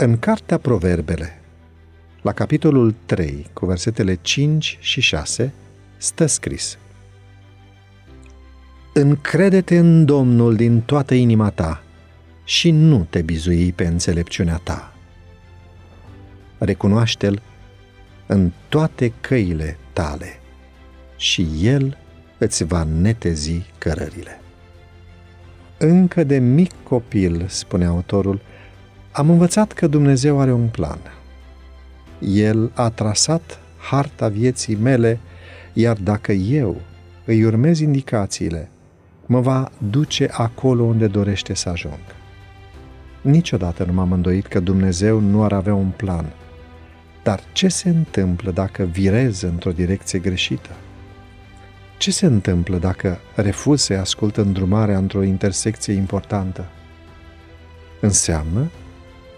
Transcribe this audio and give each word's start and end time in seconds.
În 0.00 0.18
Cartea 0.18 0.58
Proverbele, 0.58 1.40
la 2.22 2.32
capitolul 2.32 2.94
3, 3.06 3.46
cu 3.52 3.66
versetele 3.66 4.14
5 4.14 4.78
și 4.80 5.00
6, 5.00 5.52
stă 5.96 6.26
scris 6.26 6.78
Încrede-te 8.94 9.78
în 9.78 10.04
Domnul 10.04 10.56
din 10.56 10.80
toată 10.80 11.14
inima 11.14 11.50
ta 11.50 11.82
și 12.44 12.70
nu 12.70 13.06
te 13.10 13.22
bizui 13.22 13.72
pe 13.72 13.86
înțelepciunea 13.86 14.60
ta. 14.64 14.94
Recunoaște-L 16.58 17.42
în 18.26 18.50
toate 18.68 19.12
căile 19.20 19.78
tale 19.92 20.40
și 21.16 21.48
El 21.60 21.96
îți 22.38 22.64
va 22.64 22.82
netezi 22.82 23.62
cărările. 23.78 24.40
Încă 25.78 26.24
de 26.24 26.38
mic 26.38 26.72
copil, 26.82 27.46
spune 27.48 27.84
autorul, 27.84 28.40
am 29.18 29.30
învățat 29.30 29.72
că 29.72 29.86
Dumnezeu 29.86 30.40
are 30.40 30.52
un 30.52 30.68
plan. 30.68 30.98
El 32.20 32.70
a 32.74 32.90
trasat 32.90 33.58
harta 33.76 34.28
vieții 34.28 34.74
mele, 34.74 35.20
iar 35.72 35.96
dacă 35.96 36.32
eu 36.32 36.80
îi 37.24 37.44
urmez 37.44 37.78
indicațiile, 37.78 38.70
mă 39.26 39.40
va 39.40 39.70
duce 39.90 40.28
acolo 40.32 40.82
unde 40.82 41.06
dorește 41.06 41.54
să 41.54 41.68
ajung. 41.68 41.98
Niciodată 43.20 43.84
nu 43.84 43.92
m-am 43.92 44.12
îndoit 44.12 44.46
că 44.46 44.60
Dumnezeu 44.60 45.20
nu 45.20 45.42
ar 45.42 45.52
avea 45.52 45.74
un 45.74 45.90
plan. 45.96 46.32
Dar 47.22 47.40
ce 47.52 47.68
se 47.68 47.88
întâmplă 47.88 48.50
dacă 48.50 48.82
virez 48.82 49.40
într-o 49.40 49.70
direcție 49.70 50.18
greșită? 50.18 50.70
Ce 51.96 52.10
se 52.10 52.26
întâmplă 52.26 52.76
dacă 52.76 53.18
refuz 53.34 53.80
să 53.80 53.94
ascult 53.94 54.36
îndrumarea 54.36 54.98
într-o 54.98 55.22
intersecție 55.22 55.92
importantă? 55.92 56.64
Înseamnă 58.00 58.70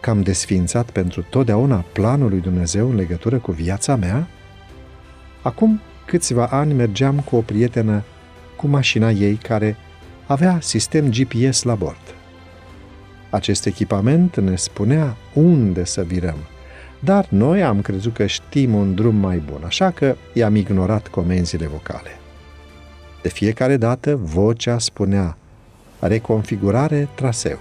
că 0.01 0.11
am 0.11 0.23
desfințat 0.23 0.91
pentru 0.91 1.23
totdeauna 1.31 1.85
planul 1.93 2.29
lui 2.29 2.41
Dumnezeu 2.41 2.89
în 2.89 2.95
legătură 2.95 3.39
cu 3.39 3.53
viața 3.53 3.97
mea? 3.97 4.29
Acum 5.43 5.81
câțiva 6.07 6.47
ani 6.47 6.73
mergeam 6.73 7.21
cu 7.21 7.37
o 7.37 7.41
prietenă 7.41 8.03
cu 8.57 8.67
mașina 8.67 9.11
ei 9.11 9.35
care 9.35 9.77
avea 10.27 10.59
sistem 10.61 11.11
GPS 11.11 11.63
la 11.63 11.75
bord. 11.75 12.15
Acest 13.31 13.67
echipament 13.67 14.37
ne 14.37 14.57
spunea 14.57 15.17
unde 15.35 15.85
să 15.85 16.03
virăm, 16.03 16.37
dar 17.01 17.27
noi 17.29 17.63
am 17.63 17.81
crezut 17.81 18.15
că 18.15 18.27
știm 18.27 18.75
un 18.75 18.95
drum 18.95 19.15
mai 19.15 19.37
bun, 19.37 19.63
așa 19.65 19.91
că 19.91 20.17
i-am 20.33 20.55
ignorat 20.55 21.09
comenzile 21.09 21.67
vocale. 21.67 22.11
De 23.23 23.29
fiecare 23.29 23.77
dată, 23.77 24.17
vocea 24.17 24.79
spunea 24.79 25.37
reconfigurare 25.99 27.09
traseu. 27.15 27.59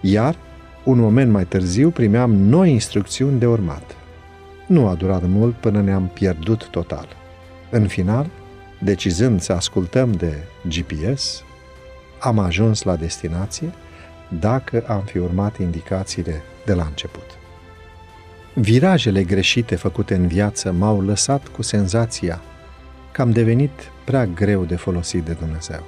Iar, 0.00 0.36
un 0.84 0.98
moment 0.98 1.30
mai 1.30 1.44
târziu, 1.44 1.90
primeam 1.90 2.32
noi 2.32 2.70
instrucțiuni 2.70 3.38
de 3.38 3.46
urmat. 3.46 3.96
Nu 4.66 4.86
a 4.86 4.94
durat 4.94 5.22
mult 5.26 5.54
până 5.54 5.80
ne-am 5.80 6.10
pierdut 6.14 6.68
total. 6.68 7.08
În 7.70 7.86
final, 7.86 8.26
decizând 8.78 9.40
să 9.40 9.52
ascultăm 9.52 10.12
de 10.12 10.34
GPS, 10.68 11.42
am 12.18 12.38
ajuns 12.38 12.82
la 12.82 12.96
destinație 12.96 13.72
dacă 14.40 14.84
am 14.86 15.00
fi 15.00 15.18
urmat 15.18 15.58
indicațiile 15.58 16.42
de 16.64 16.74
la 16.74 16.84
început. 16.84 17.26
Virajele 18.54 19.24
greșite 19.24 19.76
făcute 19.76 20.14
în 20.14 20.26
viață 20.26 20.72
m-au 20.72 21.00
lăsat 21.00 21.48
cu 21.48 21.62
senzația 21.62 22.40
că 23.12 23.22
am 23.22 23.30
devenit 23.30 23.90
prea 24.04 24.26
greu 24.26 24.64
de 24.64 24.76
folosit 24.76 25.24
de 25.24 25.32
Dumnezeu. 25.32 25.82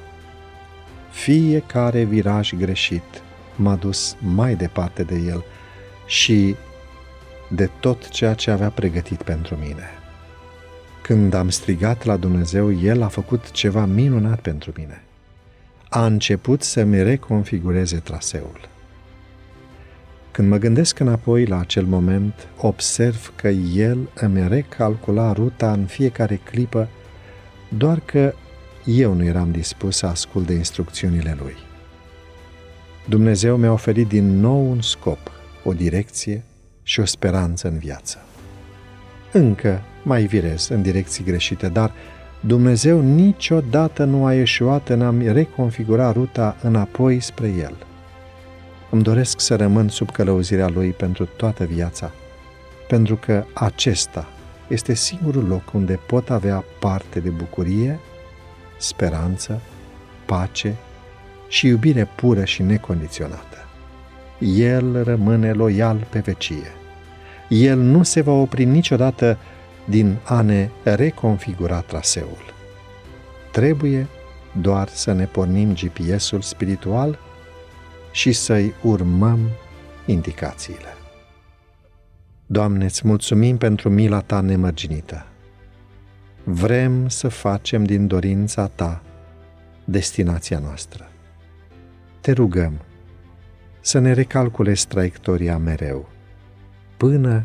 Fiecare 1.11 2.03
viraj 2.05 2.53
greșit 2.55 3.23
m-a 3.57 3.75
dus 3.75 4.17
mai 4.19 4.55
departe 4.55 5.03
de 5.03 5.15
El 5.15 5.45
și 6.07 6.57
de 7.51 7.71
tot 7.81 8.09
ceea 8.09 8.35
ce 8.35 8.51
avea 8.51 8.71
pregătit 8.71 9.23
pentru 9.23 9.57
mine. 9.57 9.89
Când 11.03 11.35
am 11.35 11.49
strigat 11.49 12.05
la 12.05 12.17
Dumnezeu, 12.17 12.73
El 12.73 13.03
a 13.03 13.09
făcut 13.09 13.51
ceva 13.51 13.85
minunat 13.85 14.41
pentru 14.41 14.73
mine. 14.77 15.03
A 15.89 16.07
început 16.07 16.63
să-mi 16.63 17.03
reconfigureze 17.03 17.97
traseul. 17.97 18.69
Când 20.31 20.49
mă 20.49 20.57
gândesc 20.57 20.99
înapoi 20.99 21.47
la 21.47 21.59
acel 21.59 21.85
moment, 21.85 22.49
observ 22.57 23.33
că 23.37 23.49
El 23.75 24.09
îmi 24.15 24.49
recalcula 24.49 25.33
ruta 25.33 25.73
în 25.73 25.85
fiecare 25.85 26.41
clipă 26.45 26.89
doar 27.69 28.01
că 28.01 28.35
eu 28.85 29.13
nu 29.13 29.25
eram 29.25 29.51
dispus 29.51 29.97
să 29.97 30.07
ascult 30.07 30.47
de 30.47 30.53
instrucțiunile 30.53 31.37
lui. 31.43 31.57
Dumnezeu 33.13 33.57
mi-a 33.57 33.73
oferit 33.73 34.09
din 34.09 34.41
nou 34.41 34.71
un 34.71 34.81
scop, 34.81 35.19
o 35.65 35.73
direcție 35.73 36.43
și 36.83 37.01
o 37.01 37.05
speranță 37.05 37.69
în 37.69 37.79
viață. 37.79 38.19
Încă 39.33 39.83
mai 40.03 40.25
virez 40.25 40.69
în 40.69 40.83
direcții 40.83 41.25
greșite, 41.25 41.69
dar 41.69 41.93
Dumnezeu 42.41 43.01
niciodată 43.01 44.05
nu 44.05 44.25
a 44.25 44.35
ieșuat 44.35 44.89
în 44.89 45.03
a-mi 45.03 45.33
reconfigura 45.33 46.13
ruta 46.13 46.57
înapoi 46.63 47.21
spre 47.21 47.49
El. 47.49 47.75
Îmi 48.91 49.03
doresc 49.03 49.41
să 49.41 49.57
rămân 49.57 49.89
sub 49.89 50.11
călăuzirea 50.11 50.69
Lui 50.69 50.91
pentru 50.91 51.29
toată 51.37 51.65
viața, 51.65 52.11
pentru 52.89 53.17
că 53.17 53.45
acesta 53.55 54.29
este 54.69 54.95
singurul 54.95 55.45
loc 55.49 55.73
unde 55.73 55.99
pot 56.07 56.31
avea 56.31 56.65
parte 56.81 57.21
de 57.21 57.31
bucurie, 57.31 57.99
speranță, 58.79 59.61
pace 60.27 60.77
și 61.53 61.67
iubire 61.67 62.05
pură 62.05 62.45
și 62.45 62.63
necondiționată. 62.63 63.57
El 64.39 65.03
rămâne 65.03 65.53
loial 65.53 66.07
pe 66.11 66.19
vecie. 66.19 66.73
El 67.49 67.79
nu 67.79 68.03
se 68.03 68.21
va 68.21 68.33
opri 68.33 68.65
niciodată 68.65 69.39
din 69.85 70.17
a 70.25 70.41
ne 70.41 70.69
reconfigura 70.83 71.81
traseul. 71.81 72.55
Trebuie 73.51 74.07
doar 74.61 74.89
să 74.89 75.13
ne 75.13 75.25
pornim 75.25 75.75
GPS-ul 75.75 76.41
spiritual 76.41 77.19
și 78.13 78.33
să-i 78.33 78.75
urmăm 78.83 79.41
indicațiile. 80.07 80.97
Doamne, 82.47 82.85
îți 82.85 83.07
mulțumim 83.07 83.57
pentru 83.57 83.89
mila 83.89 84.21
Ta 84.21 84.41
nemărginită. 84.41 85.27
Vrem 86.45 87.09
să 87.09 87.29
facem 87.29 87.85
din 87.85 88.07
dorința 88.07 88.67
Ta 88.67 89.03
destinația 89.85 90.59
noastră. 90.59 91.07
Te 92.23 92.33
rugăm 92.33 92.81
să 93.81 93.99
ne 93.99 94.13
recalculezi 94.13 94.87
traiectoria 94.87 95.59
mereu, 95.59 96.09
până 96.97 97.45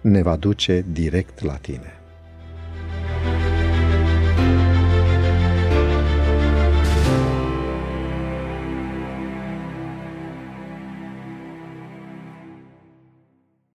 ne 0.00 0.22
va 0.22 0.36
duce 0.36 0.84
direct 0.92 1.40
la 1.40 1.56
Tine. 1.56 2.01